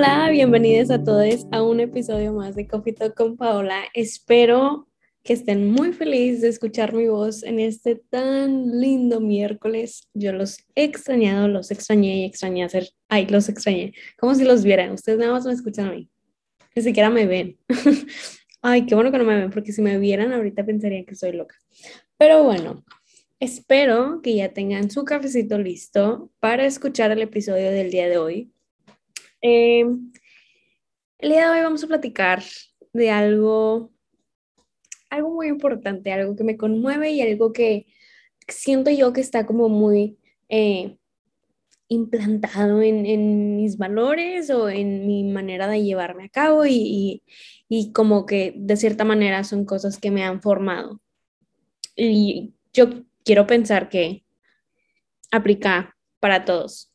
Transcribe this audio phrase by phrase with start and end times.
[0.00, 3.82] Hola, bienvenidos a todos a un episodio más de Coffee Talk con Paola.
[3.94, 4.86] Espero
[5.24, 10.08] que estén muy felices de escuchar mi voz en este tan lindo miércoles.
[10.14, 12.90] Yo los he extrañado, los extrañé y extrañé hacer.
[13.08, 13.92] Ay, los extrañé.
[14.16, 14.92] Como si los vieran.
[14.92, 16.08] Ustedes nada más me escuchan a mí.
[16.76, 17.58] Ni siquiera me ven.
[18.62, 21.32] Ay, qué bueno que no me ven, porque si me vieran ahorita pensarían que soy
[21.32, 21.56] loca.
[22.16, 22.84] Pero bueno,
[23.40, 28.52] espero que ya tengan su cafecito listo para escuchar el episodio del día de hoy.
[29.40, 29.84] Eh,
[31.18, 32.42] el día de hoy vamos a platicar
[32.92, 33.92] de algo,
[35.10, 37.86] algo muy importante, algo que me conmueve y algo que
[38.48, 40.98] siento yo que está como muy eh,
[41.88, 47.22] implantado en, mis valores o en mi manera de llevarme a cabo y,
[47.68, 51.00] y como que de cierta manera son cosas que me han formado.
[51.96, 54.24] Y yo quiero pensar que
[55.30, 56.92] aplica para todos.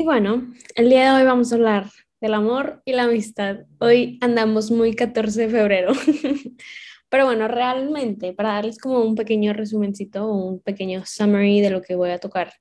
[0.00, 3.66] Y bueno, el día de hoy vamos a hablar del amor y la amistad.
[3.80, 5.92] Hoy andamos muy 14 de febrero.
[7.08, 11.96] Pero bueno, realmente, para darles como un pequeño resumencito un pequeño summary de lo que
[11.96, 12.52] voy a tocar.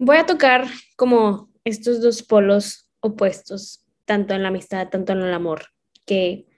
[0.00, 5.32] Voy a tocar como estos dos polos opuestos, tanto en la amistad, tanto en el
[5.32, 5.66] amor,
[6.06, 6.48] que,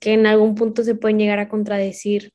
[0.00, 2.32] que en algún punto se pueden llegar a contradecir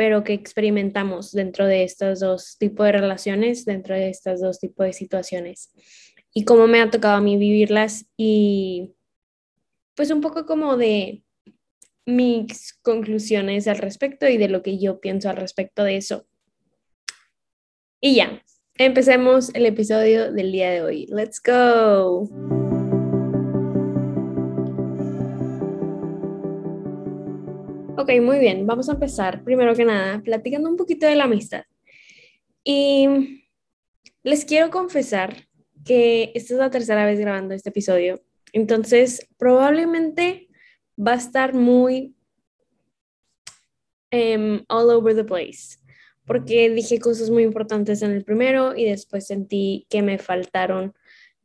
[0.00, 4.86] pero que experimentamos dentro de estos dos tipos de relaciones, dentro de estos dos tipos
[4.86, 5.74] de situaciones.
[6.32, 8.94] Y cómo me ha tocado a mí vivirlas y
[9.94, 11.22] pues un poco como de
[12.06, 16.26] mis conclusiones al respecto y de lo que yo pienso al respecto de eso.
[18.00, 18.42] Y ya,
[18.78, 21.08] empecemos el episodio del día de hoy.
[21.10, 22.59] Let's go.
[28.00, 28.66] Ok, muy bien.
[28.66, 31.64] Vamos a empezar, primero que nada, platicando un poquito de la amistad.
[32.64, 33.42] Y
[34.22, 35.46] les quiero confesar
[35.84, 38.22] que esta es la tercera vez grabando este episodio.
[38.54, 40.48] Entonces, probablemente
[40.96, 42.14] va a estar muy
[44.12, 45.76] um, all over the place,
[46.24, 50.94] porque dije cosas muy importantes en el primero y después sentí que me faltaron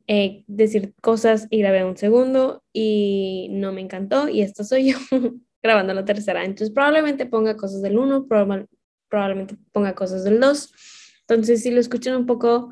[0.07, 4.97] eh, decir cosas y grabé un segundo y no me encantó y esta soy yo.
[5.65, 6.45] grabando la tercera.
[6.45, 10.73] Entonces probablemente ponga cosas del 1, probablemente ponga cosas del 2.
[11.21, 12.71] Entonces si lo escuchan un poco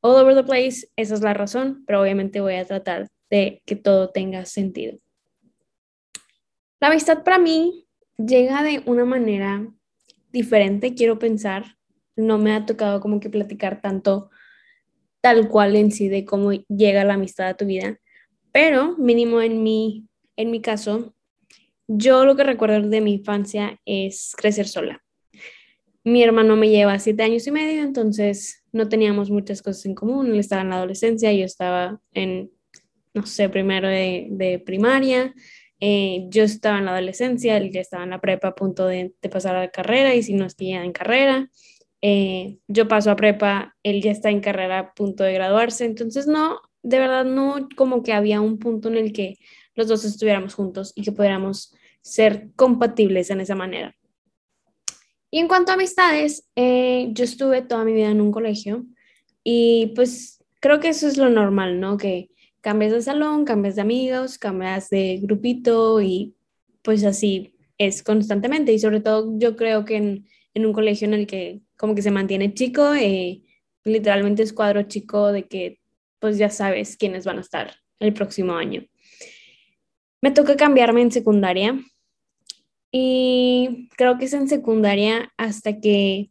[0.00, 3.76] all over the place, esa es la razón, pero obviamente voy a tratar de que
[3.76, 4.98] todo tenga sentido.
[6.80, 7.86] La amistad para mí
[8.16, 9.68] llega de una manera
[10.32, 11.76] diferente, quiero pensar.
[12.16, 14.30] No me ha tocado como que platicar tanto
[15.20, 18.00] tal cual en sí de cómo llega la amistad a tu vida,
[18.50, 21.14] pero mínimo en mi, en mi caso,
[21.88, 25.02] yo lo que recuerdo de mi infancia es crecer sola.
[26.04, 30.28] Mi hermano me lleva siete años y medio, entonces no teníamos muchas cosas en común.
[30.28, 32.50] Él estaba en la adolescencia, yo estaba en,
[33.14, 35.34] no sé, primero de, primaria.
[35.80, 39.14] Eh, yo estaba en la adolescencia, él ya estaba en la prepa a punto de,
[39.30, 41.50] pasar a la carrera y si no es que ya en carrera.
[42.00, 46.28] Eh, yo paso a prepa, él ya está en carrera a punto de graduarse, entonces
[46.28, 49.36] no, de verdad no como que había un punto en el que
[49.74, 53.94] los dos estuviéramos juntos y que pudiéramos ser compatibles en esa manera.
[55.30, 58.86] Y en cuanto a amistades, eh, yo estuve toda mi vida en un colegio
[59.44, 61.98] y pues creo que eso es lo normal, ¿no?
[61.98, 66.34] Que cambias de salón, cambias de amigos, cambias de grupito y
[66.82, 68.72] pues así es constantemente.
[68.72, 72.10] Y sobre todo yo creo que en, un colegio en el que como que se
[72.10, 73.42] mantiene chico, eh,
[73.84, 75.78] literalmente es cuadro chico de que
[76.18, 78.84] pues ya sabes quiénes van a estar el próximo año.
[80.20, 81.78] Me toca cambiarme en secundaria
[82.90, 86.30] y creo que es en secundaria hasta que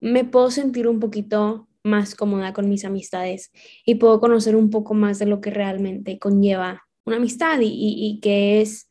[0.00, 3.52] me puedo sentir un poquito más cómoda con mis amistades
[3.84, 8.18] y puedo conocer un poco más de lo que realmente conlleva una amistad y, y,
[8.20, 8.88] que es,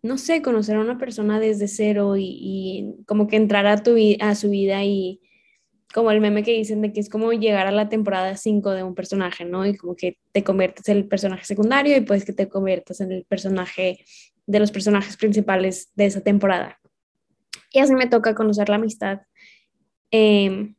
[0.00, 3.96] no sé, conocer a una persona desde cero y, y como que entrar a, tu,
[4.20, 5.20] a su vida y,
[5.92, 8.82] como el meme que dicen de que es como llegar a la temporada 5 de
[8.82, 9.66] un personaje, ¿no?
[9.66, 13.12] Y como que te conviertes en el personaje secundario y pues que te conviertas en
[13.12, 14.04] el personaje
[14.46, 16.78] de los personajes principales de esa temporada.
[17.72, 19.20] Y así me toca conocer la amistad
[20.10, 20.74] em,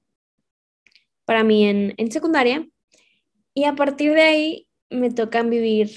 [1.25, 2.67] para mí en, en secundaria.
[3.53, 5.89] Y a partir de ahí me tocan vivir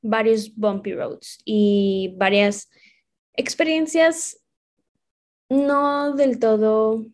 [0.00, 2.70] varios bumpy roads y varias
[3.34, 4.40] experiencias
[5.48, 7.06] no del todo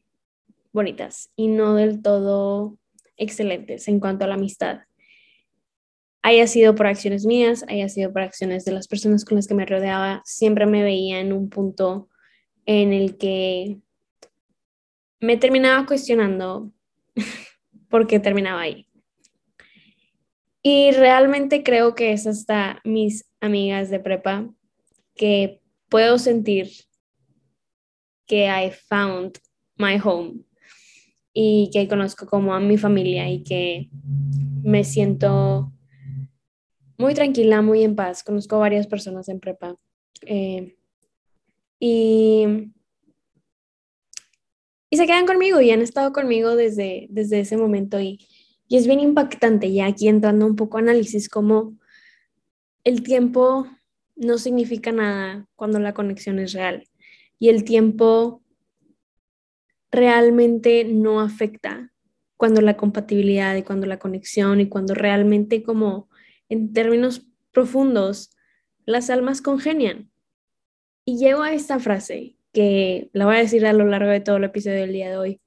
[0.74, 2.76] bonitas y no del todo
[3.16, 4.80] excelentes en cuanto a la amistad.
[6.20, 9.54] Haya sido por acciones mías, haya sido por acciones de las personas con las que
[9.54, 12.08] me rodeaba, siempre me veía en un punto
[12.66, 13.78] en el que
[15.20, 16.72] me terminaba cuestionando
[17.88, 18.88] por qué terminaba ahí.
[20.62, 24.48] Y realmente creo que es hasta mis amigas de prepa
[25.14, 25.60] que
[25.90, 26.70] puedo sentir
[28.26, 29.38] que I found
[29.76, 30.44] my home
[31.34, 33.90] y que conozco como a mi familia y que
[34.62, 35.72] me siento
[36.96, 38.22] muy tranquila, muy en paz.
[38.22, 39.76] Conozco varias personas en prepa.
[40.22, 40.76] Eh,
[41.81, 42.72] y,
[44.88, 48.26] y se quedan conmigo y han estado conmigo desde, desde ese momento y,
[48.69, 51.76] y es bien impactante ya aquí entrando un poco a análisis como
[52.84, 53.66] el tiempo
[54.14, 56.84] no significa nada cuando la conexión es real
[57.38, 58.44] y el tiempo
[59.94, 61.93] realmente no afecta
[62.37, 66.08] cuando la compatibilidad y cuando la conexión y cuando realmente como
[66.49, 68.37] en términos profundos
[68.85, 70.11] las almas congenian.
[71.05, 74.37] Y llego a esta frase que la voy a decir a lo largo de todo
[74.37, 75.41] el episodio del día de hoy,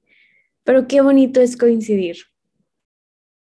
[0.64, 2.16] pero qué bonito es coincidir.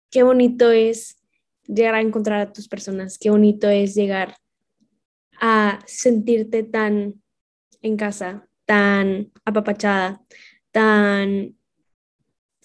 [0.10, 1.18] Qué bonito es
[1.66, 4.36] llegar a encontrar a tus personas, qué bonito es llegar
[5.40, 7.22] a sentirte tan
[7.82, 10.22] en casa, tan apapachada,
[10.74, 11.56] tan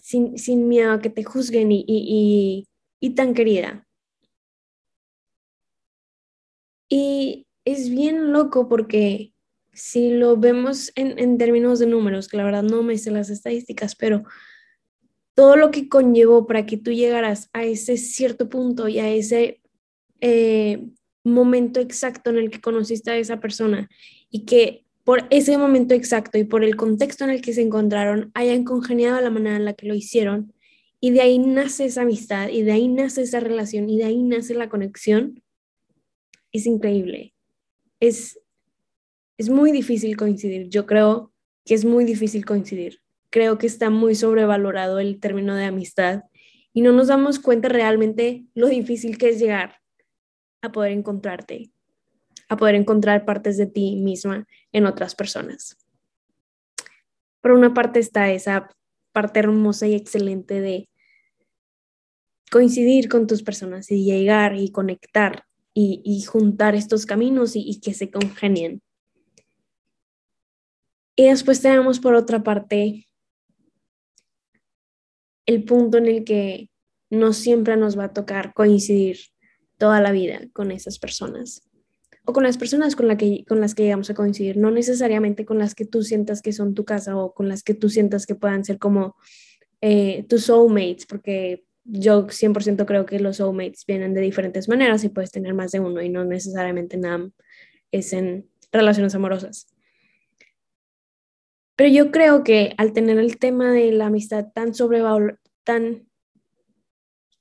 [0.01, 2.65] sin, miedo a que te juzguen y,
[3.15, 3.87] tan querida.
[6.89, 9.33] Y es bien loco porque
[9.71, 13.95] si lo vemos en, términos de números, que la verdad no me sé las estadísticas,
[13.95, 14.23] pero
[15.35, 19.61] todo lo que conllevó para que tú llegaras a ese cierto punto y a ese
[20.21, 20.87] eh,
[21.23, 23.87] momento exacto en el que conociste a esa persona
[24.31, 28.29] y que por ese momento exacto y por el contexto en el que se encontraron,
[28.35, 30.53] hayan congeniado la manera en la que lo hicieron.
[31.01, 34.21] Y de ahí nace esa amistad, y de ahí nace esa relación, y de ahí
[34.21, 35.41] nace la conexión.
[36.51, 37.33] Es increíble.
[37.99, 38.39] Es,
[39.39, 40.69] es muy difícil coincidir.
[40.69, 41.33] Yo creo
[41.65, 43.01] que es muy difícil coincidir.
[43.31, 46.21] Creo que está muy sobrevalorado el término de amistad
[46.71, 49.77] y no nos damos cuenta realmente lo difícil que es llegar
[50.61, 51.71] a poder encontrarte
[52.49, 55.77] a poder encontrar partes de ti misma en otras personas.
[57.41, 58.67] Por una parte está esa
[59.13, 60.89] parte hermosa y excelente de
[62.51, 67.93] coincidir con tus personas y llegar y conectar y, juntar estos caminos y, y que
[67.93, 68.81] se congenien.
[71.15, 73.07] Y después tenemos por otra parte
[75.45, 76.69] el punto en el que
[77.09, 79.19] no siempre nos va a tocar coincidir
[79.77, 81.68] toda la vida con esas personas
[82.29, 85.45] o con las personas con, la que, con las que llegamos a coincidir, no necesariamente
[85.45, 88.27] con las que tú sientas que son tu casa o con las que tú sientas
[88.27, 89.15] que puedan ser como
[89.81, 95.09] eh, tus soulmates, porque yo 100% creo que los soulmates vienen de diferentes maneras y
[95.09, 97.27] puedes tener más de uno y no necesariamente nada
[97.91, 99.67] es en relaciones amorosas.
[101.75, 106.07] Pero yo creo que al tener el tema de la amistad tan sobrevalorado, tan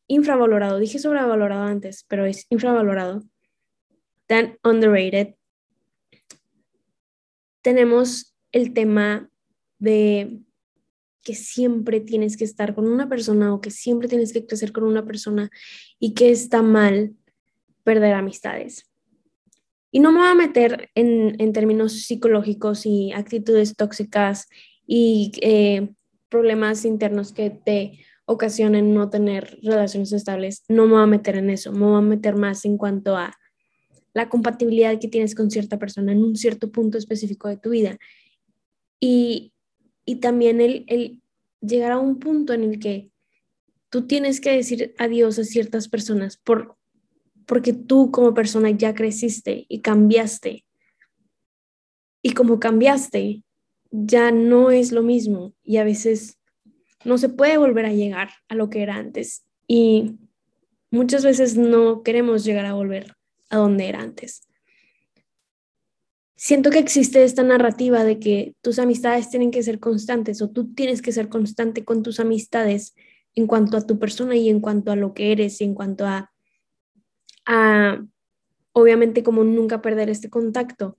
[0.06, 3.22] infravalorado, dije sobrevalorado antes, pero es infravalorado,
[4.28, 5.34] tan underrated,
[7.62, 9.28] tenemos el tema
[9.78, 10.40] de
[11.24, 14.84] que siempre tienes que estar con una persona o que siempre tienes que crecer con
[14.84, 15.50] una persona
[15.98, 17.14] y que está mal
[17.82, 18.90] perder amistades.
[19.90, 24.48] Y no me voy a meter en, términos psicológicos y actitudes tóxicas
[24.86, 25.90] y eh,
[26.28, 30.64] problemas internos que te ocasionen no tener relaciones estables.
[30.68, 33.34] No me voy a meter en eso, me voy a meter más en cuanto a
[34.12, 37.98] la compatibilidad que tienes con cierta persona en un cierto punto específico de tu vida.
[39.00, 39.52] Y,
[40.20, 41.20] también el, el
[41.60, 43.10] llegar a un punto en el que
[43.90, 46.76] tú tienes que decir adiós a ciertas personas por,
[47.44, 50.64] porque tú como persona ya creciste y cambiaste.
[52.22, 53.42] Y como cambiaste,
[53.90, 56.38] ya no es lo mismo y a veces
[57.04, 59.44] no se puede volver a llegar a lo que era antes.
[59.66, 60.16] Y
[60.90, 63.17] muchas veces no queremos llegar a volver
[63.50, 64.48] a donde era antes.
[66.36, 70.72] Siento que existe esta narrativa de que tus amistades tienen que ser constantes o tú
[70.72, 72.94] tienes que ser constante con tus amistades
[73.34, 76.06] en cuanto a tu persona y en cuanto a lo que eres y en cuanto
[76.06, 76.32] a,
[77.44, 78.04] a
[78.72, 80.98] obviamente como nunca perder este contacto,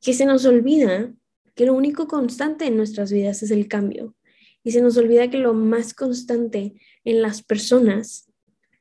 [0.00, 1.12] que se nos olvida
[1.54, 4.14] que lo único constante en nuestras vidas es el cambio
[4.62, 6.74] y se nos olvida que lo más constante
[7.04, 8.25] en las personas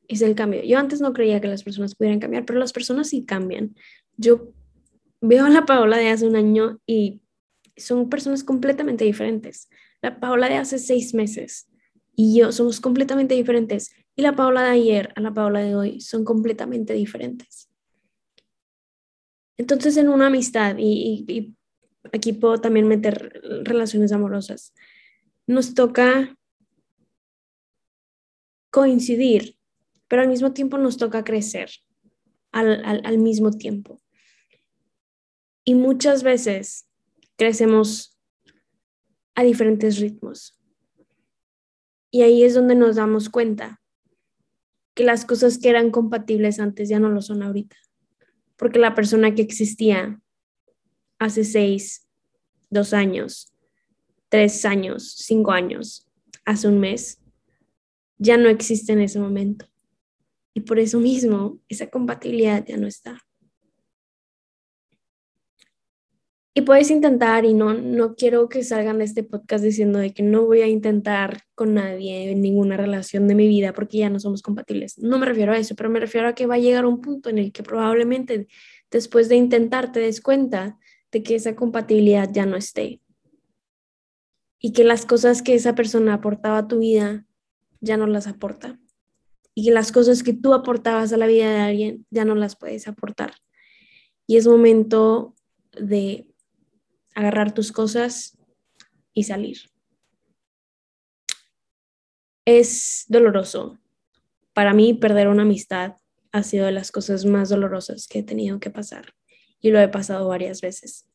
[0.08, 0.64] es el cambio.
[0.64, 3.76] Yo antes no creía que las personas pudieran cambiar, pero las personas sí cambian.
[4.18, 4.54] Yo
[5.22, 7.22] veo a la Paola de hace un año y
[7.78, 9.70] son personas completamente diferentes.
[10.02, 11.68] La Paola de hace seis meses
[12.16, 13.94] y yo somos completamente diferentes.
[14.16, 17.70] Y la Paola de ayer a la Paola de hoy son completamente diferentes.
[19.58, 21.56] Entonces, en una amistad, y, y
[22.14, 24.74] aquí puedo también meter relaciones amorosas,
[25.48, 26.38] nos toca
[28.70, 29.58] coincidir
[30.08, 31.70] pero al mismo tiempo nos toca crecer
[32.52, 34.02] al, mismo tiempo.
[35.66, 36.88] Y muchas veces
[37.36, 38.18] crecemos
[39.36, 40.58] a diferentes ritmos.
[42.12, 43.82] Y ahí es donde nos damos cuenta
[44.94, 47.76] que las cosas que eran compatibles antes ya no lo son ahorita.
[48.56, 50.22] Porque la persona que existía
[51.20, 52.08] hace seis,
[52.70, 53.54] dos años,
[54.30, 56.10] tres años, cinco años,
[56.46, 57.20] hace un mes,
[58.18, 59.66] ya no existe en ese momento.
[60.58, 63.20] Y por eso mismo, esa compatibilidad ya no está.
[66.54, 70.24] Y puedes intentar, y no, no quiero que salgan de este podcast diciendo de que
[70.24, 74.22] no voy a intentar con nadie en ninguna relación de mi vida porque ya no
[74.22, 74.98] somos compatibles.
[74.98, 77.30] No me refiero a eso, pero me refiero a que va a llegar un punto
[77.30, 78.48] en el que probablemente
[78.90, 80.80] después de intentar te des cuenta
[81.12, 83.02] de que esa compatibilidad ya no esté.
[84.62, 87.26] Y que las cosas que esa persona aportaba a tu vida
[87.82, 88.80] ya no las aporta
[89.56, 92.90] y las cosas que tú aportabas a la vida de alguien ya no las puedes
[92.90, 93.34] aportar.
[94.28, 95.34] Y es momento
[95.72, 96.28] de
[97.16, 98.38] agarrar tus cosas
[99.14, 99.58] y salir.
[102.44, 103.80] Es doloroso.
[104.54, 105.96] Para mí perder una amistad
[106.34, 109.14] ha sido de las cosas más dolorosas que he tenido que pasar
[109.62, 111.08] y lo he pasado varias veces.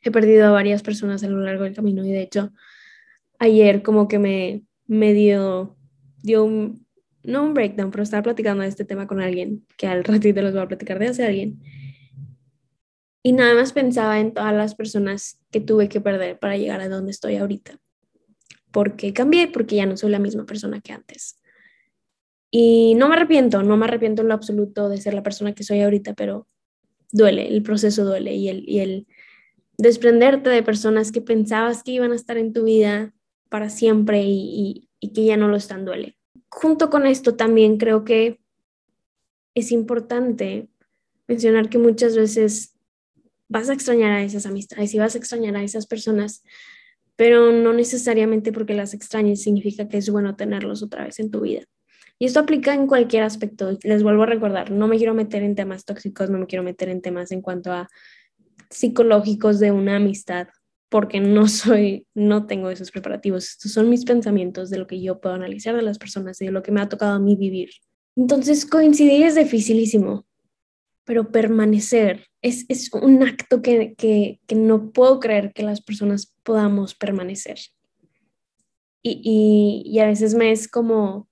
[0.00, 2.52] He perdido a varias personas a lo largo del camino y de hecho
[3.40, 5.76] ayer como que me, me dio,
[6.22, 6.85] dio un,
[7.26, 10.52] no un breakdown, pero estaba platicando de este tema con alguien, que al ratito les
[10.52, 11.60] voy a platicar de hace alguien.
[13.22, 16.88] Y nada más pensaba en todas las personas que tuve que perder para llegar a
[16.88, 17.78] donde estoy ahorita.
[18.70, 21.40] Porque cambié, porque ya no soy la misma persona que antes.
[22.50, 25.64] Y no me arrepiento, no me arrepiento en lo absoluto de ser la persona que
[25.64, 26.46] soy ahorita, pero
[27.10, 29.06] duele, el proceso duele y el, y el
[29.76, 33.12] desprenderte de personas que pensabas que iban a estar en tu vida
[33.48, 36.15] para siempre y, y que ya no lo están duele
[36.56, 38.40] junto con esto también creo que
[39.54, 40.70] es importante
[41.28, 42.74] mencionar que muchas veces
[43.46, 46.42] vas a extrañar a esas amistades y vas a extrañar a esas personas,
[47.14, 51.42] pero no necesariamente porque las extrañes significa que es bueno tenerlos otra vez en tu
[51.42, 51.62] vida.
[52.18, 53.76] Y esto aplica en cualquier aspecto.
[53.82, 56.88] Les vuelvo a recordar, no me quiero meter en temas tóxicos, no me quiero meter
[56.88, 57.86] en temas en cuanto a
[58.70, 60.48] psicológicos de una amistad
[60.88, 63.48] porque no soy, no tengo esos preparativos.
[63.48, 66.62] Estos son mis pensamientos de lo que yo puedo analizar de las personas de lo
[66.62, 67.70] que me ha tocado a mí vivir.
[68.16, 70.26] Entonces, coincidir es dificilísimo,
[71.04, 76.34] pero permanecer es, es un acto que, que, que, no puedo creer que las personas
[76.42, 77.58] podamos permanecer.
[79.02, 81.28] Y, y, y a veces me es como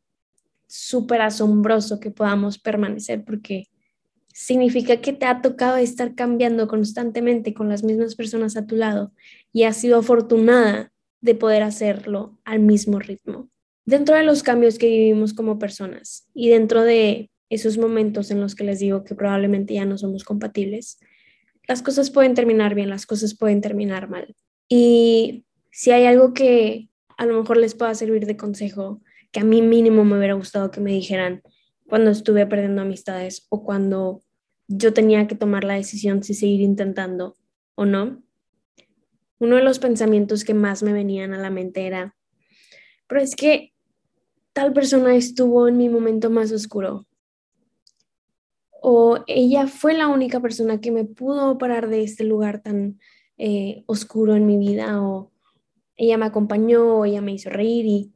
[0.66, 3.68] súper asombroso que podamos permanecer porque
[4.34, 9.12] significa que te ha tocado estar cambiando constantemente con las mismas personas a tu lado
[9.52, 13.48] y has sido afortunada de poder hacerlo al mismo ritmo.
[13.86, 18.56] Dentro de los cambios que vivimos como personas y dentro de esos momentos en los
[18.56, 20.98] que les digo que probablemente ya no somos compatibles,
[21.68, 24.34] las cosas pueden terminar bien, las cosas pueden terminar mal.
[24.68, 29.00] Y si hay algo que a lo mejor les pueda servir de consejo,
[29.30, 31.40] que a mí mínimo me hubiera gustado que me dijeran
[31.88, 34.22] cuando estuve perdiendo amistades o cuando
[34.68, 37.36] yo tenía que tomar la decisión si seguir intentando
[37.74, 38.22] o no,
[39.38, 42.16] uno de los pensamientos que más me venían a la mente era,
[43.06, 43.74] pero es que
[44.52, 47.06] tal persona estuvo en mi momento más oscuro.
[48.80, 52.98] O ella fue la única persona que me pudo parar de este lugar tan
[53.38, 55.02] eh, oscuro en mi vida.
[55.02, 55.32] O
[55.96, 58.12] ella me acompañó, o ella me hizo reír y,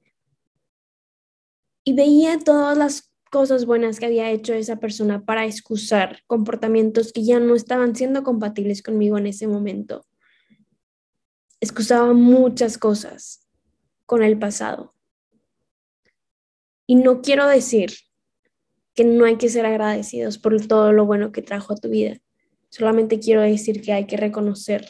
[1.85, 7.25] y veía todas las cosas buenas que había hecho esa persona para excusar comportamientos que
[7.25, 10.05] ya no estaban siendo compatibles conmigo en ese momento.
[11.61, 13.47] Excusaba muchas cosas
[14.07, 14.95] con el pasado.
[16.87, 17.93] Y no quiero decir
[18.95, 22.19] que no hay que ser agradecidos por todo lo bueno que trajo a tu vida.
[22.71, 24.89] Solamente quiero decir que hay que reconocer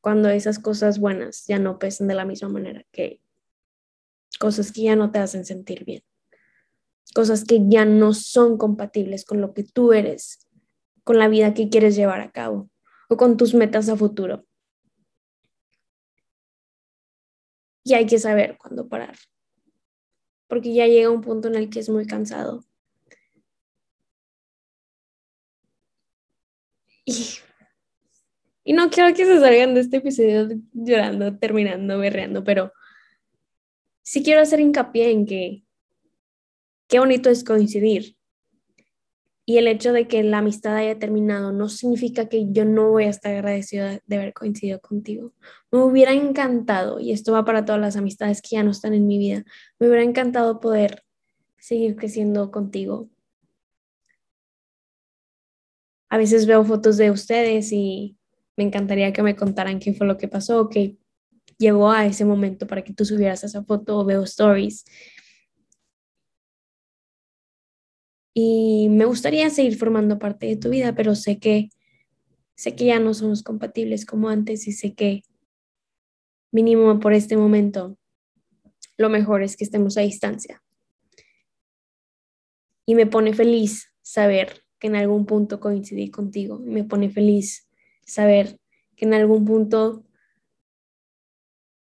[0.00, 3.20] cuando esas cosas buenas ya no pesan de la misma manera que
[4.38, 6.02] cosas que ya no te hacen sentir bien
[7.14, 10.46] cosas que ya no son compatibles con lo que tú eres,
[11.04, 12.70] con la vida que quieres llevar a cabo
[13.08, 14.44] o con tus metas a futuro.
[17.84, 19.16] Y hay que saber cuándo parar,
[20.46, 22.64] porque ya llega un punto en el que es muy cansado.
[28.64, 32.70] Y, no quiero que se salgan de este episodio llorando, terminando, berreando, pero
[34.02, 35.64] sí quiero hacer hincapié en que
[36.88, 38.16] qué bonito es coincidir.
[39.46, 43.04] Y el hecho de que la amistad haya terminado no significa que yo no voy
[43.04, 45.32] a estar agradecida de haber coincidido contigo.
[45.70, 49.06] Me hubiera encantado, y esto va para todas las amistades que ya no están en
[49.06, 49.44] mi vida,
[49.78, 51.02] me hubiera encantado poder
[51.58, 53.08] seguir creciendo contigo.
[56.10, 58.18] A veces veo fotos de ustedes y
[58.56, 60.98] me encantaría que me contaran qué fue lo que pasó, qué
[61.58, 64.84] llegó a ese momento para que tú subieras esa foto o veo stories.
[68.34, 71.70] Y me gustaría seguir formando parte de tu vida, pero sé que
[72.54, 75.22] sé que ya no somos compatibles como antes y sé que
[76.50, 77.96] mínimo por este momento
[78.96, 80.62] lo mejor es que estemos a distancia.
[82.84, 86.58] Y me pone feliz saber que en algún punto coincidí contigo.
[86.58, 87.68] Me pone feliz
[88.04, 88.58] saber
[88.96, 90.04] que en algún punto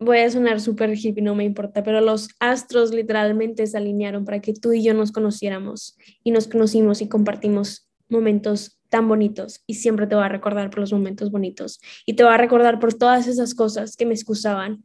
[0.00, 4.40] voy a sonar súper hippie, no me importa, pero los astros literalmente se alinearon para
[4.40, 9.74] que tú y yo nos conociéramos y nos conocimos y compartimos momentos tan bonitos y
[9.74, 12.94] siempre te voy a recordar por los momentos bonitos y te voy a recordar por
[12.94, 14.82] todas esas cosas que me excusaban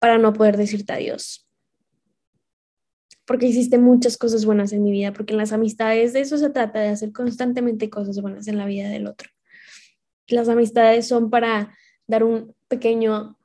[0.00, 1.46] para no poder decirte adiós
[3.26, 6.50] porque hiciste muchas cosas buenas en mi vida, porque en las amistades de eso se
[6.50, 9.30] trata, de hacer constantemente cosas buenas en la vida del otro.
[10.26, 11.72] Las amistades son para
[12.08, 13.38] dar un pequeño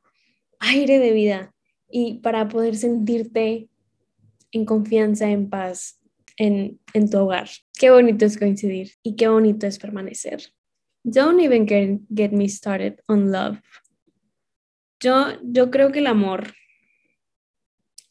[0.59, 1.53] aire de vida
[1.89, 3.69] y para poder sentirte
[4.51, 5.99] en confianza, en paz,
[6.37, 7.49] en, en tu hogar.
[7.77, 10.41] Qué bonito es coincidir y qué bonito es permanecer.
[11.03, 13.59] Don't even get, get me started on love.
[14.99, 16.53] Yo, yo creo que el amor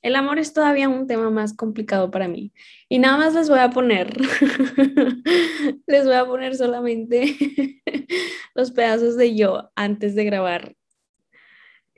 [0.05, 2.53] el amor es todavía un tema más complicado para mí.
[2.91, 4.15] Y nada más les voy a poner,
[5.87, 7.35] les voy a poner solamente
[8.55, 10.77] los pedazos de yo antes de grabar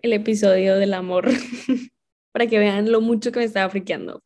[0.06, 1.28] el episodio del amor,
[2.32, 4.22] para que vean lo mucho que me estaba friqueando,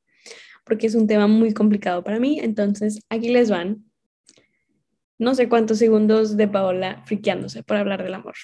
[0.64, 2.38] porque es un tema muy complicado para mí.
[2.40, 3.84] Entonces, aquí les van
[5.18, 8.34] no sé cuántos segundos de Paola friqueándose por hablar del amor.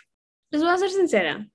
[0.50, 1.49] Les voy a ser sincera,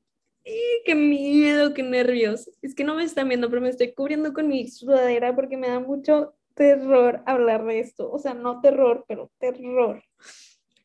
[0.86, 2.50] qué miedo, qué nervios.
[2.62, 5.67] Es que no me están viendo, pero me estoy cubriendo con mi sudadera porque me
[5.67, 8.12] da mucho terror hablar de esto.
[8.12, 10.04] O sea, no terror, pero terror.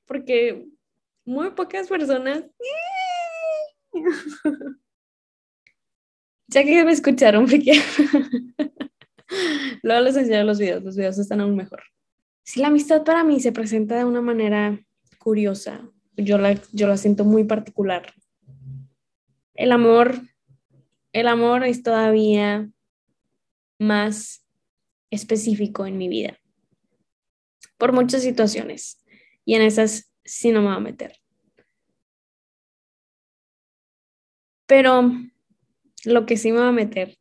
[0.06, 0.66] Porque
[1.24, 2.44] muy pocas personas...
[6.48, 7.72] ya que me escucharon, porque
[9.82, 11.82] luego les enseño los videos, los videos están aún mejor.
[12.42, 14.78] Si la amistad para mí se presenta de una manera
[15.18, 18.12] curiosa, yo la, yo la siento muy particular
[19.56, 20.20] el amor,
[21.12, 22.70] el amor es todavía
[23.78, 24.46] más
[25.10, 26.38] específico en mi vida
[27.78, 29.02] por muchas situaciones
[29.44, 31.16] y en esas sí no me voy a meter.
[34.66, 35.12] Pero
[36.06, 37.18] lo que sí me va a meter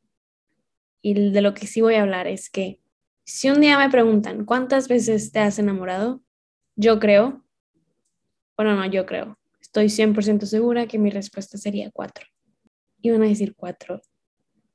[1.01, 2.79] y de lo que sí voy a hablar es que
[3.25, 6.21] si un día me preguntan cuántas veces te has enamorado,
[6.75, 7.43] yo creo,
[8.55, 9.37] bueno, no, yo creo,
[9.75, 12.25] Estoy 100% segura que mi respuesta sería cuatro.
[13.01, 14.01] Iban a decir cuatro.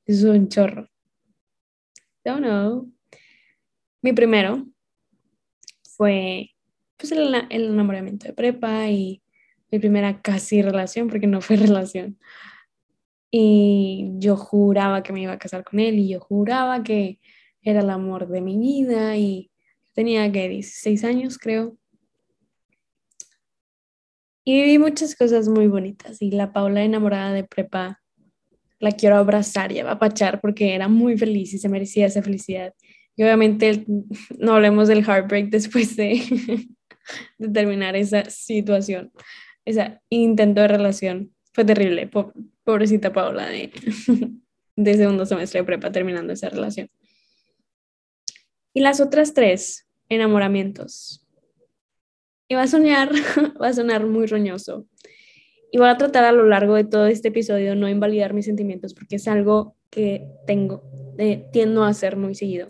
[0.05, 0.87] Es un chorro.
[2.23, 2.93] Don't know.
[4.03, 4.67] Mi primero
[5.97, 6.51] fue
[6.97, 9.23] pues, el, el enamoramiento de prepa y
[9.71, 12.19] mi primera casi relación, porque no fue relación.
[13.31, 17.19] Y yo juraba que me iba a casar con él y yo juraba que
[17.61, 19.51] era el amor de mi vida y
[19.93, 21.77] tenía que 16 años creo
[24.43, 28.01] y viví muchas cosas muy bonitas y la Paula enamorada de prepa
[28.79, 32.73] la quiero abrazar y apapachar porque era muy feliz y se merecía esa felicidad.
[33.15, 33.85] Y obviamente
[34.39, 36.21] no hablemos del heartbreak después de,
[37.37, 39.11] de terminar esa situación,
[39.63, 41.35] ese intento de relación.
[41.53, 42.07] Fue terrible,
[42.63, 43.71] pobrecita Paula de,
[44.75, 46.89] de segundo semestre de prepa terminando esa relación.
[48.73, 51.21] Y las otras tres enamoramientos
[52.51, 53.09] y va a soñar,
[53.61, 54.85] va a sonar muy roñoso.
[55.71, 58.93] Y voy a tratar a lo largo de todo este episodio no invalidar mis sentimientos
[58.93, 60.83] porque es algo que tengo,
[61.17, 62.67] eh, tiendo a hacer muy seguido.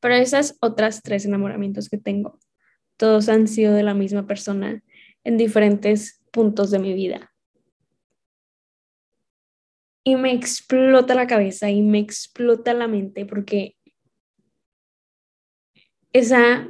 [0.00, 2.40] Pero esas otras tres enamoramientos que tengo,
[2.96, 4.82] todos han sido de la misma persona
[5.22, 7.32] en diferentes puntos de mi vida.
[10.04, 13.76] Y me explota la cabeza y me explota la mente porque
[16.12, 16.68] esa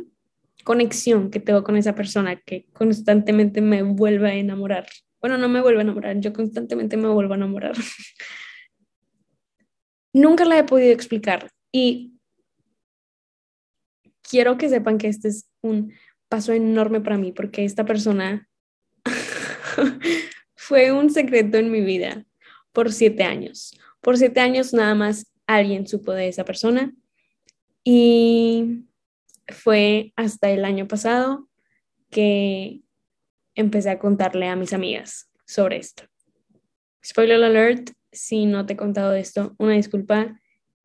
[0.65, 4.87] conexión que tengo con esa persona que constantemente me vuelve a enamorar.
[5.21, 7.77] Bueno, no me vuelve a enamorar, yo constantemente me vuelvo a enamorar.
[10.13, 12.15] Nunca la he podido explicar y
[14.23, 15.93] quiero que sepan que este es un
[16.29, 18.49] paso enorme para mí porque esta persona
[20.57, 22.25] fue un secreto en mi vida
[22.75, 23.79] por siete años.
[24.03, 26.93] Por siete años nada más alguien supo de esa persona
[27.83, 28.85] y
[29.49, 31.49] fue hasta el año pasado
[32.11, 32.83] que
[33.55, 36.05] empecé a contarle a mis amigas sobre esto.
[37.05, 40.41] Spoiler alert, si no te he contado de esto, una disculpa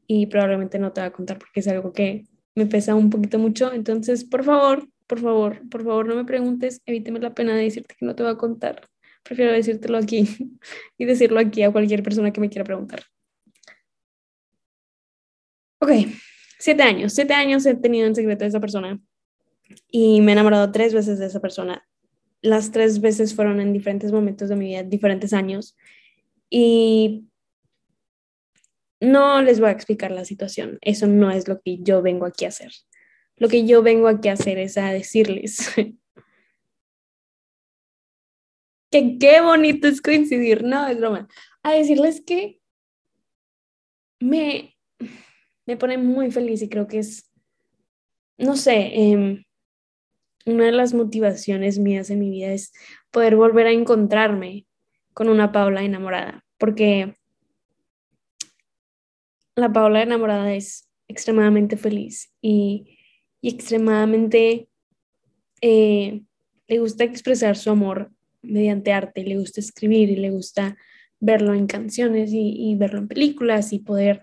[0.05, 2.25] y probablemente no te va a contar porque es algo que
[2.55, 3.73] me pesa un poquito mucho.
[3.73, 7.95] Entonces, por favor, por favor, por favor, no me preguntes, evíteme la pena de decirte
[7.97, 8.87] que no te va a contar.
[9.29, 10.27] Prefiero decírtelo aquí
[10.97, 13.03] y decirlo aquí a cualquier persona que me quiera preguntar.
[15.79, 15.91] Ok,
[16.57, 17.13] siete años.
[17.13, 18.99] Siete años he tenido en secreto a esa persona
[19.91, 21.87] y me he enamorado tres veces de esa persona.
[22.41, 25.77] Las tres veces fueron en diferentes momentos de mi vida, diferentes años.
[26.49, 27.27] Y
[28.99, 30.79] no les voy a explicar la situación.
[30.81, 32.71] Eso no es lo que yo vengo aquí a hacer.
[33.37, 35.69] Lo que yo vengo aquí a hacer es a decirles
[38.91, 40.63] que qué bonito es coincidir.
[40.63, 41.27] No, es broma.
[41.63, 42.59] A decirles que
[44.19, 44.75] me,
[45.65, 47.31] me pone muy feliz y creo que es,
[48.37, 49.43] no sé, em,
[50.45, 52.73] una de las motivaciones mías en mi vida es
[53.11, 54.65] poder volver a encontrarme
[55.13, 57.15] con una Paula enamorada, porque
[59.55, 62.95] la Paula enamorada es extremadamente feliz y,
[63.41, 64.67] extremadamente
[65.61, 66.21] eh,
[66.67, 70.77] le gusta expresar su amor mediante arte, le gusta escribir y le gusta
[71.19, 74.21] verlo en canciones y, verlo en películas y poder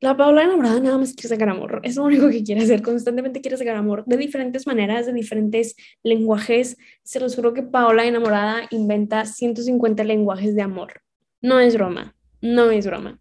[0.00, 3.40] la Paula enamorada nada más quiere sacar amor, es lo único que quiere hacer, constantemente
[3.40, 6.76] quiere sacar amor de diferentes maneras, de diferentes lenguajes.
[7.04, 11.02] Se los juro que Paula enamorada inventa 150 lenguajes de amor.
[11.40, 13.20] No es broma, no es broma.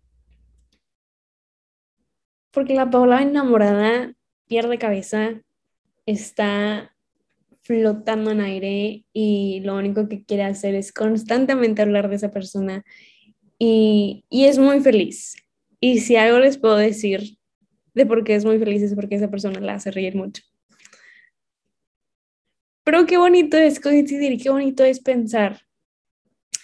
[2.50, 4.16] Porque la Paula enamorada
[4.48, 5.40] pierde cabeza,
[6.08, 6.91] está
[7.64, 12.84] flotando en aire y lo único que quiere hacer es constantemente hablar de esa persona
[13.60, 15.36] y, y es muy feliz
[15.80, 17.38] y si algo les puedo decir
[17.94, 20.44] de por qué es muy feliz es porque esa persona la hace reír mucho.
[22.84, 25.62] Pero qué bonito es coincidir qué bonito es pensar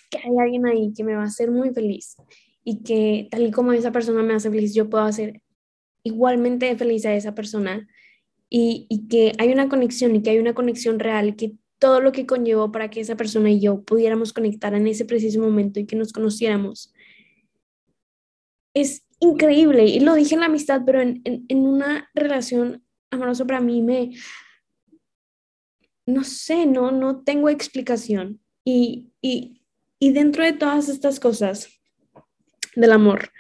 [0.10, 2.16] que hay alguien ahí que me va a hacer muy feliz
[2.64, 5.42] y que tal y como esa persona me hace feliz, yo puedo hacer
[6.04, 7.88] igualmente feliz a esa persona
[8.50, 12.12] y, y que hay una conexión y que hay una conexión real, que todo lo
[12.12, 15.86] que conllevó para que esa persona y yo pudiéramos conectar en ese preciso momento y
[15.86, 16.94] que nos conociéramos
[18.82, 19.86] es increíble.
[19.86, 24.12] Y lo dije en la amistad, pero en, una relación amorosa para mí me,
[26.06, 28.40] no sé, no, no tengo explicación.
[28.64, 29.62] Y, y,
[30.00, 31.70] y dentro de todas estas cosas
[32.76, 33.32] del amor,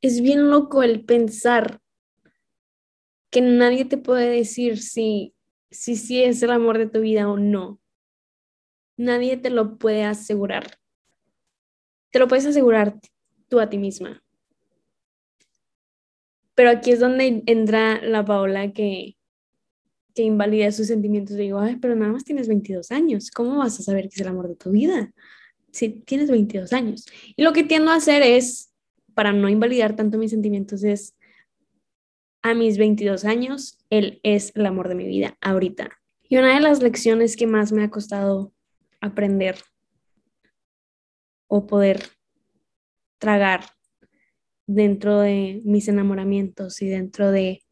[0.00, 1.80] es bien loco el pensar
[3.34, 5.34] que nadie te puede decir si,
[5.68, 7.80] si, si es el amor de tu vida o no.
[8.96, 10.78] Nadie te lo puede asegurar.
[12.12, 12.96] Te lo puedes asegurar
[13.48, 14.22] tú a ti misma.
[16.54, 19.16] Pero aquí es donde entra la Paola que,
[20.14, 21.36] que invalida sus sentimientos.
[21.36, 23.32] Digo, ay, pero nada más tienes 22 años.
[23.32, 25.12] ¿Cómo vas a saber que es el amor de tu vida?
[25.72, 27.04] Si tienes 22 años.
[27.34, 28.72] Y lo que tiendo a hacer es,
[29.12, 31.16] para no invalidar tanto mis sentimientos, es
[32.44, 35.98] a mis 22 años, él es el amor de mi vida ahorita.
[36.28, 38.52] Y una de las lecciones que más me ha costado
[39.00, 39.56] aprender
[41.48, 42.02] o poder
[43.16, 43.64] tragar
[44.66, 47.62] dentro de mis enamoramientos y dentro de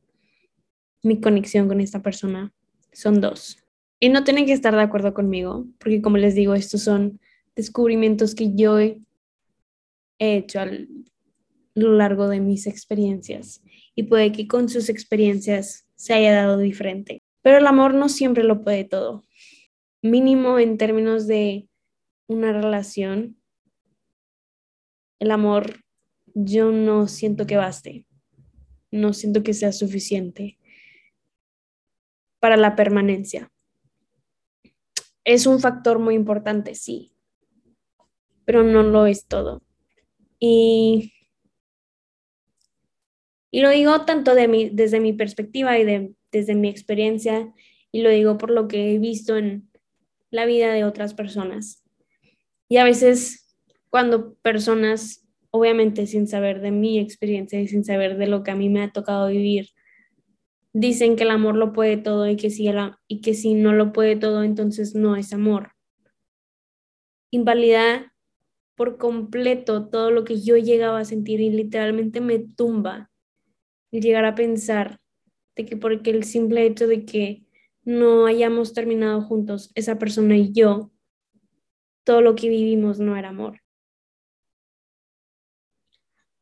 [1.03, 2.55] mi conexión con esta persona
[2.95, 3.59] son dos.
[4.01, 7.21] Y no tienen que estar de acuerdo conmigo, porque como les digo, estos son
[7.55, 8.97] descubrimientos que yo he
[10.19, 10.71] hecho a
[11.75, 13.63] lo largo de mis experiencias
[13.95, 17.23] y puede que con sus experiencias se haya dado diferente.
[17.43, 19.25] Pero el amor no siempre lo puede todo.
[20.03, 21.69] Mínimo en términos de
[22.27, 23.37] una relación,
[25.19, 25.85] el amor
[26.35, 28.07] yo no siento que baste,
[28.91, 30.59] no siento que sea suficiente
[32.41, 33.53] para la permanencia.
[35.25, 37.13] Es un factor muy importante, sí,
[38.45, 39.63] pero no lo es todo.
[40.41, 41.13] Y,
[43.53, 47.53] y lo digo tanto de mi, desde mi perspectiva y de, desde mi experiencia,
[47.93, 49.71] y lo digo por lo que he visto en
[50.31, 51.85] la vida de otras personas.
[52.69, 53.55] Y a veces
[53.91, 58.57] cuando personas obviamente sin saber de mi experiencia y sin saber de lo que a
[58.57, 59.69] mí me ha tocado vivir,
[60.73, 62.71] dicen que el amor lo puede todo y que si,
[63.07, 65.73] y que si no lo puede todo, entonces no es amor.
[67.31, 68.15] Invalida
[68.75, 73.12] por completo todo lo que yo llegaba a sentir y literalmente me tumba el
[74.01, 75.01] llegar a pensar
[75.57, 77.45] de que porque el simple hecho de que
[77.85, 80.91] no hayamos terminado juntos, esa persona y yo,
[82.05, 83.61] todo lo que vivimos no era amor.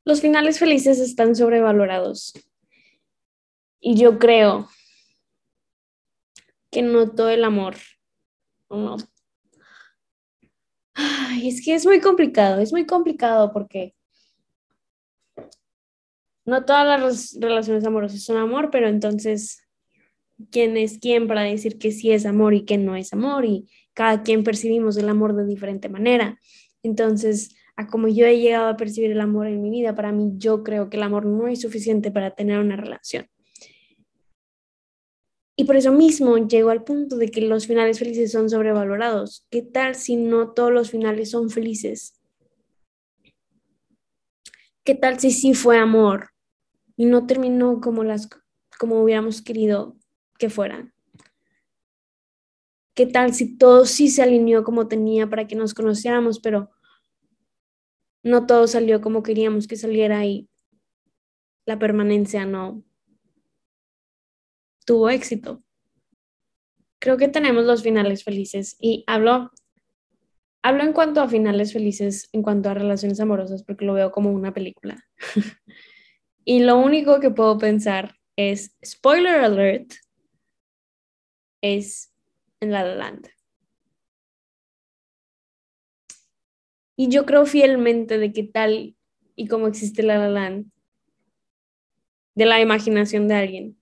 [0.05, 2.33] Los finales felices están sobrevalorados.
[3.81, 4.69] Y yo creo
[6.71, 7.77] que no todo el amor.
[8.69, 8.97] No.
[10.95, 13.95] Ay, es que es muy complicado, es muy complicado porque
[16.51, 19.63] no todas las relaciones amorosas son amor, pero entonces,
[20.51, 23.45] ¿quién es quién para decir que sí es amor y que no es amor?
[23.45, 26.41] Y cada quien percibimos el amor de diferente manera.
[26.83, 30.33] Entonces, a como yo he llegado a percibir el amor en mi vida, para mí
[30.39, 33.29] yo creo que el amor no es suficiente para tener una relación.
[35.55, 39.47] Y por eso mismo llego al punto de que los finales felices son sobrevalorados.
[39.51, 42.21] ¿Qué tal si no todos los finales son felices?
[44.83, 46.31] ¿Qué tal si sí fue amor
[47.01, 48.29] y no terminó como las
[48.79, 49.97] como hubiéramos querido
[50.37, 50.93] que fueran?
[52.95, 56.69] ¿Qué tal si todo sí se alineó como tenía para que nos conociéramos, pero
[58.23, 60.51] no todo salió como queríamos que saliera y
[61.65, 62.85] la permanencia no
[64.85, 65.65] tuvo éxito?
[66.99, 69.51] Creo que tenemos los finales felices y hablo
[70.63, 74.31] Hablo en cuanto a finales felices, en cuanto a relaciones amorosas, porque lo veo como
[74.31, 75.03] una película.
[76.45, 79.93] y lo único que puedo pensar es, spoiler alert,
[81.61, 82.13] es
[82.61, 83.29] en La La Land.
[86.97, 88.97] Y yo creo fielmente de que tal
[89.37, 90.71] y como existe La La Land,
[92.35, 93.81] de la imaginación de alguien.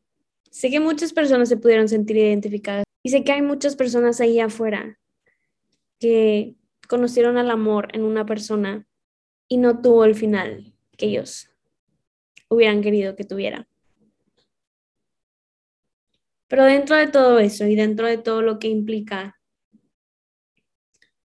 [0.50, 4.40] Sé que muchas personas se pudieron sentir identificadas y sé que hay muchas personas ahí
[4.40, 4.98] afuera
[5.98, 6.56] que
[6.88, 8.86] conocieron al amor en una persona
[9.46, 11.50] y no tuvo el final que ellos
[12.48, 13.68] hubieran querido que tuviera.
[16.48, 19.38] Pero dentro de todo eso y dentro de todo lo que implica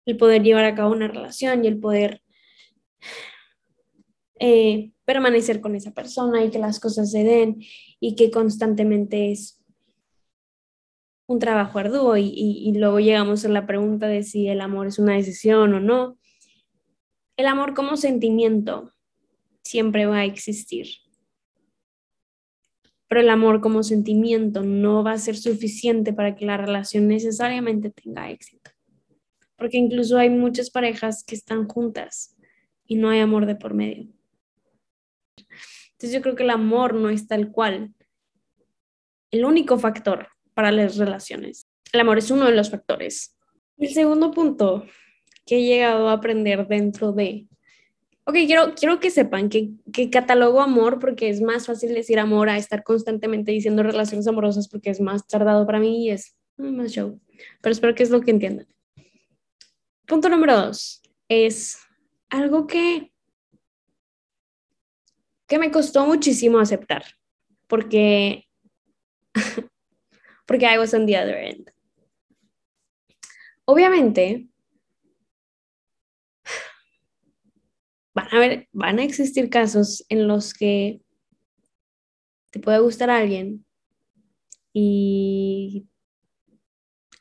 [0.05, 2.21] el poder llevar a cabo una relación y el poder
[4.39, 7.61] eh, permanecer con esa persona y que las cosas se den
[7.99, 9.59] y que constantemente es
[11.27, 15.13] un trabajo arduo y, luego llegamos a la pregunta de si el amor es una
[15.13, 16.17] decisión o no.
[17.37, 18.91] El amor como sentimiento
[19.63, 20.87] siempre va a existir,
[23.09, 27.89] pero el amor como sentimiento no va a ser suficiente para que la relación necesariamente
[27.89, 28.71] tenga éxito,
[29.57, 32.37] porque incluso hay muchas parejas que están juntas
[32.85, 34.07] y no hay amor de por medio.
[35.99, 37.93] Entonces yo creo que el amor no es tal cual.
[39.31, 41.67] El único factor para las relaciones.
[41.91, 43.37] El amor es uno de los factores.
[43.77, 44.85] El segundo punto
[45.45, 47.48] que he llegado a aprender dentro de...
[48.29, 52.47] Ok, quiero, quiero que sepan que, que catalogo amor porque es más fácil decir amor
[52.47, 56.91] a estar constantemente diciendo relaciones amorosas porque es más tardado para mí y es más
[56.91, 57.19] show.
[57.59, 58.67] Pero espero que es lo que entiendan.
[60.05, 61.79] Punto número dos es
[62.29, 63.11] algo que,
[65.47, 67.05] que me costó muchísimo aceptar
[67.65, 68.47] porque
[70.45, 71.71] porque I was on the other end.
[73.65, 74.49] Obviamente,
[78.19, 81.01] van a, ver, van a existir casos en los que
[82.51, 83.65] te puede gustar a alguien
[84.73, 85.87] y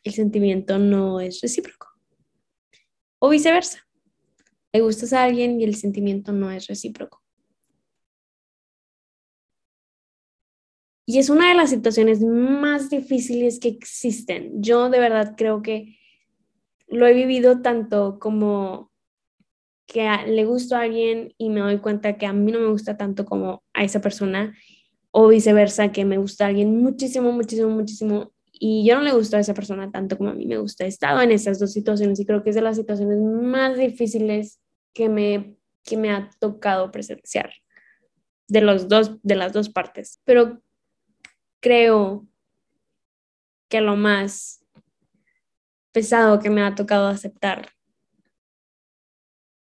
[0.04, 1.88] el sentimiento no es recíproco.
[3.20, 3.86] O viceversa.
[4.72, 7.22] Le gustas a alguien y el sentimiento no es recíproco.
[11.06, 14.62] Y es una de las situaciones más difíciles que existen.
[14.62, 15.98] Yo de verdad creo que
[16.86, 18.92] lo he vivido tanto como
[19.88, 22.98] que le gusto a alguien y me doy cuenta que a mí no me gusta
[22.98, 24.54] tanto como a esa persona,
[25.10, 29.38] o viceversa, que me gusta a alguien muchísimo, muchísimo, muchísimo, y yo no le gusto
[29.38, 30.84] a esa persona tanto como a mí me gusta.
[30.84, 34.60] He estado en esas dos situaciones y creo que es de las situaciones más difíciles
[34.92, 37.50] que me, que me ha tocado presenciar
[38.46, 40.20] de, los dos, de las dos partes.
[40.24, 40.60] Pero
[41.60, 42.26] creo
[43.68, 44.62] que lo más
[45.92, 47.70] pesado que me ha tocado aceptar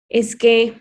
[0.09, 0.79] es que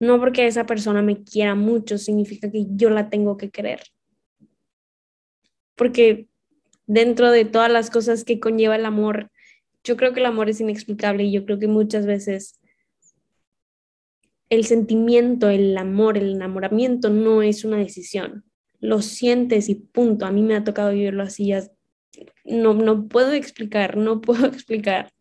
[0.00, 3.82] no porque esa persona me quiera mucho significa que yo la tengo que querer.
[5.76, 6.28] Porque
[6.86, 9.30] dentro de todas las cosas que conlleva el amor,
[9.84, 12.60] yo creo que el amor es inexplicable y yo creo que muchas veces
[14.48, 18.44] el sentimiento, el amor, el enamoramiento no es una decisión
[18.80, 20.26] lo sientes y punto.
[20.26, 21.62] A mí me ha tocado vivirlo así, ya
[22.44, 25.12] no, no puedo explicar, no puedo explicar.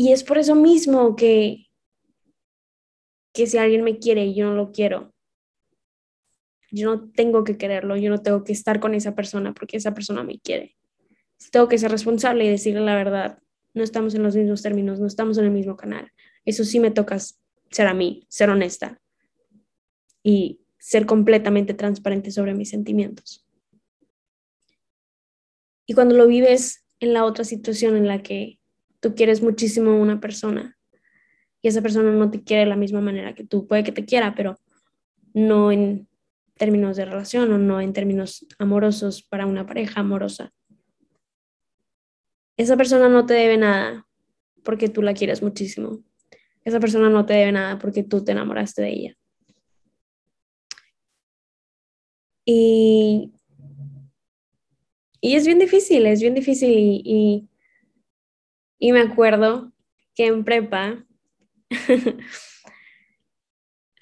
[0.00, 1.66] Y es por eso mismo que,
[3.34, 5.12] que si alguien me quiere y yo no lo quiero,
[6.70, 9.92] yo no tengo que quererlo, yo no tengo que estar con esa persona porque esa
[9.92, 10.74] persona me quiere.
[11.52, 13.40] Tengo que ser responsable y decirle la verdad.
[13.74, 16.10] No estamos en los mismos términos, no estamos en el mismo canal.
[16.46, 17.38] Eso sí me tocas
[17.70, 19.02] ser a mí, ser honesta
[20.22, 23.46] y ser completamente transparente sobre mis sentimientos.
[25.84, 28.59] Y cuando lo vives en la otra situación en la que
[29.00, 30.78] tú quieres muchísimo a una persona
[31.62, 33.66] y esa persona no te quiere de la misma manera que tú.
[33.66, 34.58] Puede que te quiera, pero
[35.34, 36.08] no en
[36.56, 40.52] términos de relación o no en términos amorosos para una pareja amorosa.
[42.56, 44.06] Esa persona no te debe nada
[44.62, 46.02] porque tú la quieres muchísimo.
[46.64, 49.16] Esa persona no te debe nada porque tú te enamoraste de ella.
[52.44, 53.32] Y,
[55.20, 56.70] y es bien difícil, es bien difícil.
[56.70, 57.49] Y, y,
[58.80, 59.72] me acuerdo
[60.14, 61.04] que en prepa,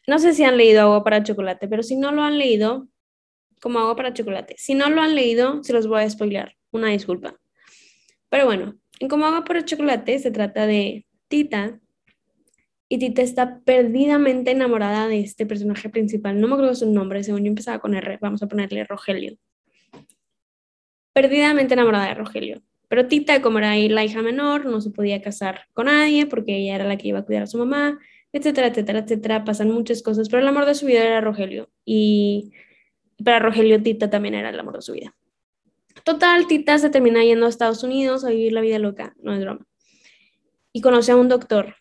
[0.06, 2.88] no sé si han leído Agua para Chocolate, pero si no lo han leído,
[3.60, 6.88] como Agua para Chocolate, si no lo han leído, se los voy a spoiler, una
[6.88, 7.38] disculpa.
[8.28, 11.80] Pero bueno, en Como Agua para Chocolate se trata de Tita,
[12.88, 16.40] y Tita está perdidamente enamorada de este personaje principal.
[16.40, 19.36] No me acuerdo su nombre, según yo empezaba con R, vamos a ponerle Rogelio.
[21.12, 22.62] Perdidamente enamorada de Rogelio.
[22.88, 26.74] Pero Tita, como era la hija menor, no se podía casar con nadie porque ella
[26.74, 27.98] era la que iba a cuidar a su mamá,
[28.32, 29.44] etcétera, etcétera, etcétera.
[29.44, 31.70] Pasan muchas cosas, pero el amor de su vida era Rogelio.
[31.84, 32.52] Y
[33.22, 35.14] para Rogelio, Tita también era el amor de su vida.
[36.04, 39.40] Total, Tita se termina yendo a Estados Unidos a vivir la vida loca, no es
[39.40, 39.66] broma.
[40.72, 41.76] Y conoce a un doctor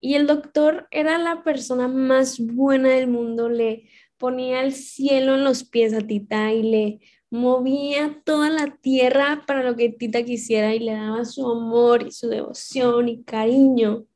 [0.00, 5.44] y el doctor era la persona más buena del mundo, le ponía el cielo en
[5.44, 10.74] los pies a Tita y le movía toda la tierra para lo que Tita quisiera
[10.74, 14.06] y le daba su amor y su devoción y cariño.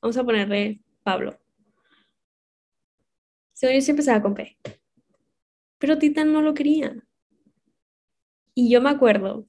[0.00, 1.38] Vamos a ponerle Pablo.
[3.52, 4.56] Según yo siempre empezaba con P.
[5.78, 6.96] Pero Tita no lo quería.
[8.54, 9.46] Y yo me acuerdo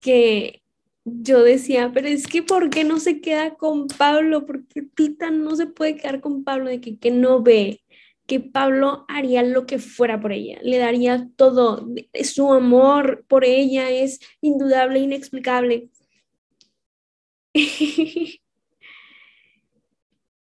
[0.00, 0.62] que
[1.04, 4.46] yo decía, pero es que ¿por qué no se queda con Pablo?
[4.46, 7.82] Porque Tita no se puede quedar con Pablo de que, que no ve,
[8.30, 11.84] que Pablo haría lo que fuera por ella, le daría todo,
[12.22, 15.88] su amor por ella es indudable, inexplicable.
[17.54, 18.40] y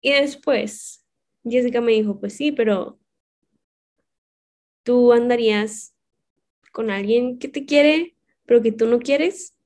[0.03, 1.07] después,
[1.45, 2.99] Jessica me dijo, pues sí, pero
[4.83, 5.95] tú andarías
[6.73, 9.57] con alguien que te quiere, pero que tú no quieres.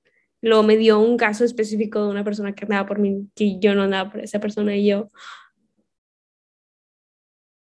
[0.43, 3.75] Luego me dio un caso específico de una persona que andaba por mí, que yo
[3.75, 5.11] no andaba por esa persona y yo.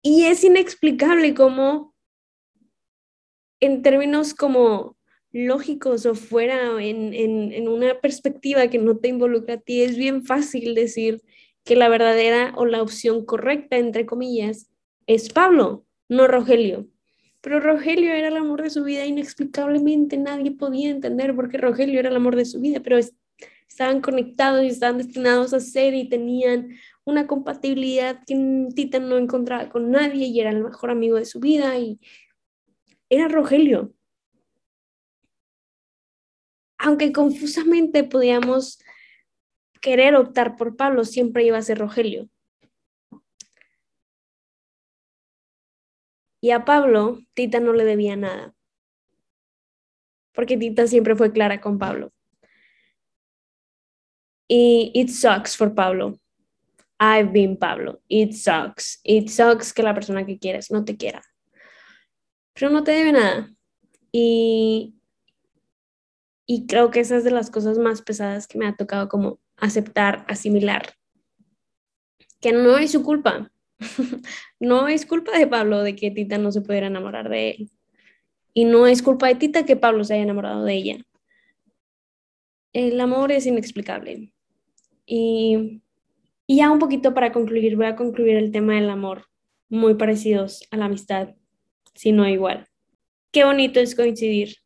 [0.02, 1.94] Y es inexplicable cómo,
[3.60, 4.96] en términos como
[5.32, 9.96] lógicos o fuera, en, en, en una perspectiva que no te involucra a ti, es
[9.96, 11.22] bien fácil decir
[11.64, 14.70] que la verdadera o la opción correcta, entre comillas,
[15.06, 16.88] es Pablo, no Rogelio.
[17.40, 22.00] Pero Rogelio era el amor de su vida, inexplicablemente nadie podía entender por qué Rogelio
[22.00, 22.98] era el amor de su vida, pero
[23.68, 26.70] estaban conectados y estaban destinados a ser y tenían
[27.08, 31.40] una compatibilidad que Tita no encontraba con nadie y era el mejor amigo de su
[31.40, 31.98] vida y
[33.08, 33.94] era Rogelio.
[36.76, 38.78] Aunque confusamente podíamos
[39.80, 42.28] querer optar por Pablo, siempre iba a ser Rogelio.
[46.42, 48.54] Y a Pablo, Tita no le debía nada.
[50.34, 52.12] Porque Tita siempre fue clara con Pablo.
[54.46, 56.20] Y it sucks for Pablo.
[57.00, 58.00] I've been Pablo.
[58.08, 59.00] It sucks.
[59.04, 61.22] It sucks que la persona que quieres no te quiera.
[62.54, 63.50] Pero no te debe nada.
[64.10, 64.94] Y,
[66.46, 69.38] y creo que esa es de las cosas más pesadas que me ha tocado como
[69.56, 70.94] aceptar, asimilar.
[72.40, 73.50] Que no es su culpa
[74.60, 77.70] no es culpa de Pablo de que Tita no se pudiera enamorar de él.
[78.54, 81.06] Y no es culpa de Tita que Pablo se haya enamorado de ella.
[82.72, 84.32] El amor es inexplicable.
[85.06, 85.82] Y,
[86.48, 89.26] y ya un poquito para concluir, voy a concluir el tema del amor,
[89.68, 91.36] muy parecidos a la amistad,
[91.94, 92.66] si no igual.
[93.30, 94.56] Qué bonito es coincidir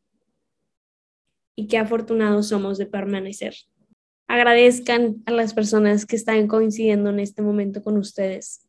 [1.55, 3.53] y qué afortunados somos de permanecer.
[4.27, 8.67] Agradezcan a las personas que están coincidiendo en este momento con ustedes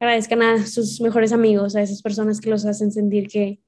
[0.00, 3.60] agradezcan a sus mejores amigos, a esas personas que los hacen sentir que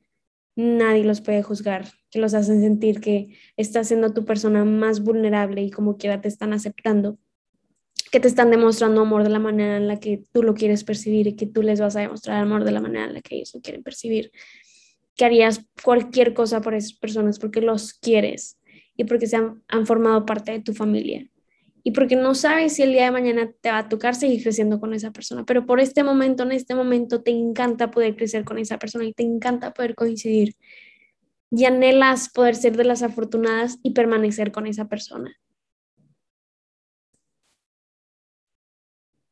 [0.56, 5.62] nadie los puede juzgar, que los hacen sentir que estás siendo tu persona más vulnerable
[5.62, 7.18] y como quiera te están aceptando,
[8.12, 11.26] que te están demostrando amor de la manera en la que tú lo quieres percibir
[11.26, 13.54] y que tú les vas a demostrar amor de la manera en la que ellos
[13.54, 14.30] lo quieren percibir,
[15.16, 18.58] que harías cualquier cosa por esas personas porque los quieres
[18.98, 21.26] y porque se han, han formado parte de tu familia
[21.82, 24.78] y porque no sabes si el día de mañana te va a tocar seguir creciendo
[24.78, 28.58] con esa persona, pero por este momento, en este momento, te encanta poder crecer con
[28.58, 30.54] esa persona y te encanta poder coincidir
[31.50, 35.34] y anhelas poder ser de las afortunadas y permanecer con esa persona.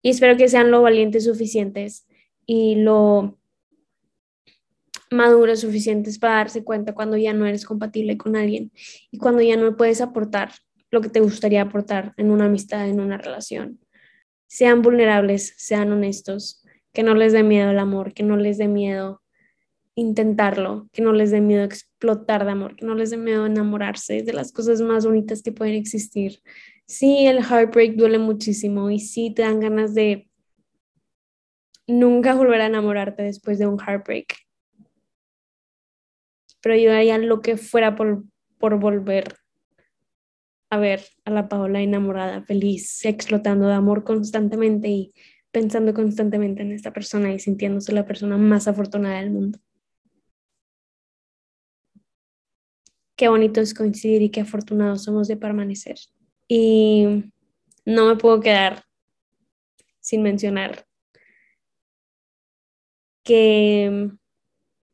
[0.02, 2.06] Y espero que sean lo valientes suficientes
[2.46, 3.38] y lo
[5.10, 8.70] maduros suficientes para darse cuenta cuando ya no eres compatible con alguien
[9.10, 10.52] y cuando ya no puedes aportar
[10.90, 13.80] lo que te gustaría aportar en una amistad, en una relación.
[14.46, 18.66] Sean vulnerables, sean honestos, que no les dé miedo el amor, que no les dé
[18.66, 19.22] miedo
[19.94, 24.22] intentarlo, que no les dé miedo explotar de amor, que no les dé miedo enamorarse
[24.22, 26.40] de las cosas más bonitas que pueden existir.
[26.90, 30.28] Sí, el heartbreak duele muchísimo y sí te dan ganas de
[31.86, 34.34] nunca volver a enamorarte después de un heartbreak.
[36.60, 38.24] Pero yo haría lo que fuera por,
[38.58, 39.36] por volver
[40.68, 45.14] a ver a la Paola enamorada, feliz, explotando de amor constantemente y
[45.52, 49.60] pensando constantemente en esta persona y sintiéndose la persona más afortunada del mundo.
[53.14, 55.96] Qué bonito es coincidir y qué afortunados somos de permanecer.
[56.52, 57.06] Y
[57.84, 58.82] no me puedo quedar
[60.00, 60.84] sin mencionar
[63.22, 64.10] que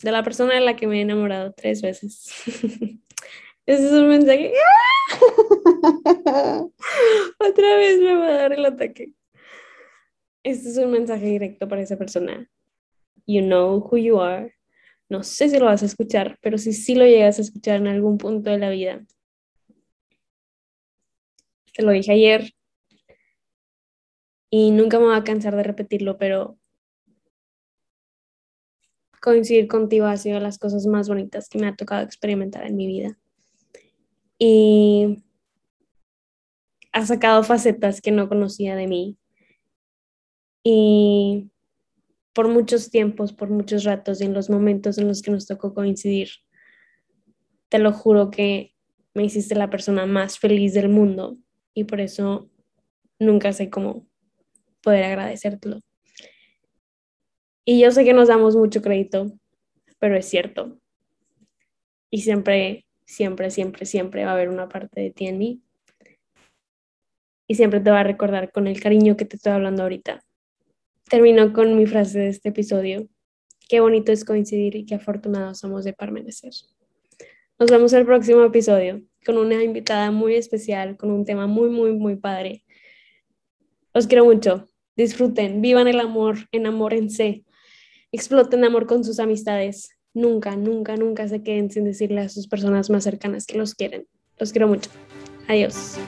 [0.03, 2.31] de la persona de la que me he enamorado tres veces.
[3.65, 4.53] Ese es un mensaje.
[7.39, 9.15] Otra vez me va a dar el ataque.
[10.43, 12.51] Este es un mensaje directo para esa persona.
[13.27, 14.55] You know who you are.
[15.09, 17.87] No sé si lo vas a escuchar, pero si sí lo llegas a escuchar en
[17.87, 19.07] algún punto de la vida.
[21.77, 22.55] Te lo dije ayer
[24.49, 26.59] y nunca me voy a cansar de repetirlo, pero
[29.21, 32.87] coincidir contigo ha sido las cosas más bonitas que me ha tocado experimentar en mi
[32.87, 33.19] vida.
[34.39, 35.23] Y
[36.93, 39.19] ha sacado facetas que no conocía de mí.
[40.63, 41.51] Y
[42.33, 45.75] por muchos tiempos, por muchos ratos y en los momentos en los que nos tocó
[45.75, 46.31] coincidir,
[47.69, 48.75] te lo juro que
[49.13, 51.37] me hiciste la persona más feliz del mundo
[51.77, 52.51] y por eso
[53.19, 54.09] nunca sé cómo
[54.83, 55.83] poder agradecértelo.
[57.67, 59.31] Y yo sé que nos damos mucho crédito,
[59.99, 60.81] pero es cierto.
[62.11, 65.63] Y siempre, siempre, siempre, siempre va a haber una parte de ti en mí.
[67.47, 70.25] Y siempre te va a recordar con el cariño que te estoy hablando ahorita.
[71.11, 73.07] Termino con mi frase de este episodio.
[73.69, 76.53] Qué bonito es coincidir y qué afortunados somos de permanecer.
[77.59, 81.93] Nos vemos el próximo episodio con una invitada muy especial, con un tema muy, muy,
[81.93, 82.65] muy padre.
[83.93, 84.69] Los quiero mucho.
[84.97, 87.45] Disfruten, vivan el amor, enamórense
[88.17, 89.91] exploten amor con sus amistades.
[90.15, 94.07] Nunca, nunca, nunca se queden sin decirle a sus personas más cercanas que los quieren.
[94.39, 94.91] Los quiero mucho.
[95.49, 95.99] Adiós.